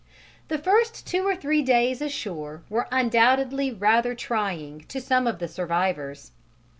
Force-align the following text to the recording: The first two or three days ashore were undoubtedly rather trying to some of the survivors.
The 0.47 0.57
first 0.57 1.05
two 1.05 1.27
or 1.27 1.35
three 1.35 1.61
days 1.61 2.01
ashore 2.01 2.63
were 2.71 2.87
undoubtedly 2.91 3.69
rather 3.71 4.15
trying 4.15 4.79
to 4.87 4.99
some 4.99 5.27
of 5.27 5.37
the 5.37 5.47
survivors. 5.47 6.31